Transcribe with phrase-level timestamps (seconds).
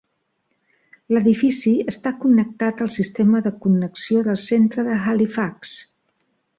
[1.15, 5.81] L'edifici està connectat al sistema de connexió del centre de Halifax.